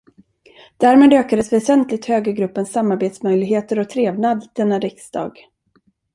[0.77, 5.47] Därmed ökades väsentligt högergruppens samarbetsmöjligheter och trevnad denna riksdag.